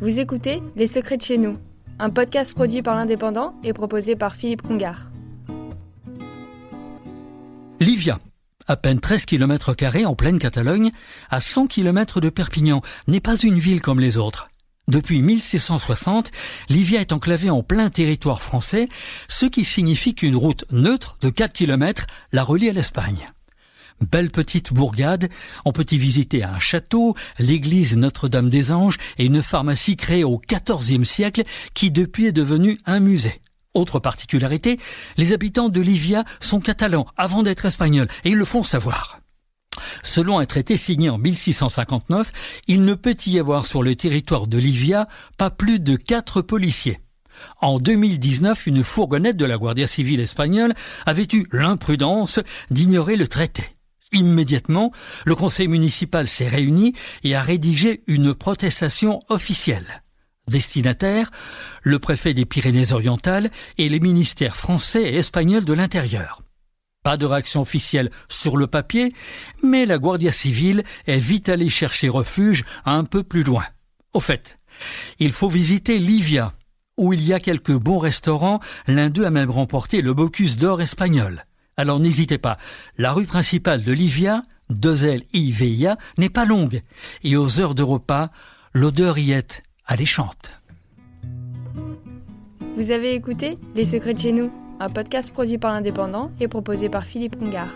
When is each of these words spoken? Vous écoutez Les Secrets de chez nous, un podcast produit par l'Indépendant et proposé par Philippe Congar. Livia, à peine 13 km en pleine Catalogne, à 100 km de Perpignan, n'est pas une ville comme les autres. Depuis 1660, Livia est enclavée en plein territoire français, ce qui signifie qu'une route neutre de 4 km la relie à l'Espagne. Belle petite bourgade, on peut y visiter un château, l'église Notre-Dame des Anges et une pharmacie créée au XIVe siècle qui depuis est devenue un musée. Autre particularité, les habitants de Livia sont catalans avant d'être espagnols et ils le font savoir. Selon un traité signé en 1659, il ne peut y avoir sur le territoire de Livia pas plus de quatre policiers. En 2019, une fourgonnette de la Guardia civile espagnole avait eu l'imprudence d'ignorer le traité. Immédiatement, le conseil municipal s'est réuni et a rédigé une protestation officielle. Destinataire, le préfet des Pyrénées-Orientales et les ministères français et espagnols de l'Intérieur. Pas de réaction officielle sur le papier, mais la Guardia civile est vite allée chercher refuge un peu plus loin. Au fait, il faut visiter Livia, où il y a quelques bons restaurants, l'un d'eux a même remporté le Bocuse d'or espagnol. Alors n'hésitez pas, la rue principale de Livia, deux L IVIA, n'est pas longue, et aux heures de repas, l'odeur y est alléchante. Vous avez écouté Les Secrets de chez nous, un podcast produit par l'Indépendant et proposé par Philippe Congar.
Vous 0.00 0.20
écoutez 0.20 0.62
Les 0.76 0.86
Secrets 0.86 1.16
de 1.16 1.22
chez 1.22 1.38
nous, 1.38 1.58
un 1.98 2.10
podcast 2.10 2.54
produit 2.54 2.82
par 2.82 2.94
l'Indépendant 2.94 3.54
et 3.64 3.72
proposé 3.72 4.14
par 4.14 4.36
Philippe 4.36 4.62
Congar. 4.62 5.10
Livia, 7.80 8.20
à 8.68 8.76
peine 8.76 9.00
13 9.00 9.24
km 9.24 9.74
en 10.04 10.14
pleine 10.14 10.38
Catalogne, 10.38 10.92
à 11.30 11.40
100 11.40 11.66
km 11.66 12.20
de 12.20 12.28
Perpignan, 12.28 12.80
n'est 13.08 13.18
pas 13.18 13.34
une 13.34 13.58
ville 13.58 13.80
comme 13.80 13.98
les 13.98 14.18
autres. 14.18 14.46
Depuis 14.86 15.20
1660, 15.20 16.30
Livia 16.68 17.00
est 17.00 17.12
enclavée 17.12 17.50
en 17.50 17.64
plein 17.64 17.90
territoire 17.90 18.40
français, 18.40 18.88
ce 19.26 19.46
qui 19.46 19.64
signifie 19.64 20.14
qu'une 20.14 20.36
route 20.36 20.64
neutre 20.70 21.18
de 21.22 21.28
4 21.28 21.52
km 21.52 22.06
la 22.30 22.44
relie 22.44 22.68
à 22.68 22.72
l'Espagne. 22.72 23.28
Belle 24.00 24.30
petite 24.30 24.72
bourgade, 24.72 25.28
on 25.64 25.72
peut 25.72 25.86
y 25.90 25.98
visiter 25.98 26.44
un 26.44 26.58
château, 26.58 27.16
l'église 27.38 27.96
Notre-Dame 27.96 28.48
des 28.48 28.70
Anges 28.70 28.98
et 29.18 29.26
une 29.26 29.42
pharmacie 29.42 29.96
créée 29.96 30.24
au 30.24 30.40
XIVe 30.40 31.04
siècle 31.04 31.42
qui 31.74 31.90
depuis 31.90 32.26
est 32.26 32.32
devenue 32.32 32.78
un 32.86 33.00
musée. 33.00 33.40
Autre 33.74 33.98
particularité, 33.98 34.78
les 35.16 35.32
habitants 35.32 35.68
de 35.68 35.80
Livia 35.80 36.24
sont 36.40 36.60
catalans 36.60 37.06
avant 37.16 37.42
d'être 37.42 37.66
espagnols 37.66 38.08
et 38.24 38.30
ils 38.30 38.36
le 38.36 38.44
font 38.44 38.62
savoir. 38.62 39.18
Selon 40.02 40.38
un 40.38 40.46
traité 40.46 40.76
signé 40.76 41.10
en 41.10 41.18
1659, 41.18 42.32
il 42.66 42.84
ne 42.84 42.94
peut 42.94 43.16
y 43.26 43.38
avoir 43.38 43.66
sur 43.66 43.82
le 43.82 43.94
territoire 43.94 44.46
de 44.46 44.58
Livia 44.58 45.08
pas 45.36 45.50
plus 45.50 45.80
de 45.80 45.96
quatre 45.96 46.40
policiers. 46.40 47.00
En 47.60 47.78
2019, 47.78 48.66
une 48.66 48.82
fourgonnette 48.82 49.36
de 49.36 49.44
la 49.44 49.58
Guardia 49.58 49.86
civile 49.86 50.20
espagnole 50.20 50.74
avait 51.06 51.28
eu 51.32 51.46
l'imprudence 51.52 52.40
d'ignorer 52.70 53.16
le 53.16 53.28
traité. 53.28 53.77
Immédiatement, 54.12 54.92
le 55.26 55.34
conseil 55.34 55.68
municipal 55.68 56.28
s'est 56.28 56.48
réuni 56.48 56.94
et 57.24 57.34
a 57.34 57.42
rédigé 57.42 58.00
une 58.06 58.34
protestation 58.34 59.20
officielle. 59.28 60.02
Destinataire, 60.48 61.30
le 61.82 61.98
préfet 61.98 62.32
des 62.32 62.46
Pyrénées-Orientales 62.46 63.50
et 63.76 63.88
les 63.88 64.00
ministères 64.00 64.56
français 64.56 65.02
et 65.02 65.16
espagnols 65.16 65.66
de 65.66 65.74
l'Intérieur. 65.74 66.42
Pas 67.04 67.16
de 67.16 67.26
réaction 67.26 67.60
officielle 67.60 68.10
sur 68.28 68.56
le 68.56 68.66
papier, 68.66 69.12
mais 69.62 69.86
la 69.86 69.98
Guardia 69.98 70.32
civile 70.32 70.82
est 71.06 71.18
vite 71.18 71.48
allée 71.48 71.68
chercher 71.68 72.08
refuge 72.08 72.64
un 72.84 73.04
peu 73.04 73.22
plus 73.22 73.42
loin. 73.42 73.64
Au 74.14 74.20
fait, 74.20 74.58
il 75.18 75.32
faut 75.32 75.48
visiter 75.48 75.98
Livia, 75.98 76.54
où 76.96 77.12
il 77.12 77.22
y 77.22 77.32
a 77.32 77.40
quelques 77.40 77.76
bons 77.76 77.98
restaurants, 77.98 78.60
l'un 78.86 79.10
d'eux 79.10 79.26
a 79.26 79.30
même 79.30 79.50
remporté 79.50 80.02
le 80.02 80.14
Bocuse 80.14 80.56
d'or 80.56 80.80
espagnol. 80.80 81.44
Alors 81.78 82.00
n'hésitez 82.00 82.38
pas, 82.38 82.58
la 82.98 83.12
rue 83.12 83.24
principale 83.24 83.84
de 83.84 83.92
Livia, 83.92 84.42
deux 84.68 85.06
L 85.06 85.22
IVIA, 85.32 85.96
n'est 86.18 86.28
pas 86.28 86.44
longue, 86.44 86.82
et 87.22 87.36
aux 87.36 87.60
heures 87.60 87.76
de 87.76 87.84
repas, 87.84 88.30
l'odeur 88.74 89.16
y 89.16 89.30
est 89.30 89.62
alléchante. 89.86 90.50
Vous 92.76 92.90
avez 92.90 93.14
écouté 93.14 93.58
Les 93.76 93.84
Secrets 93.84 94.14
de 94.14 94.18
chez 94.18 94.32
nous, 94.32 94.50
un 94.80 94.88
podcast 94.88 95.32
produit 95.32 95.58
par 95.58 95.72
l'Indépendant 95.72 96.32
et 96.40 96.48
proposé 96.48 96.88
par 96.88 97.04
Philippe 97.04 97.38
Congar. 97.38 97.68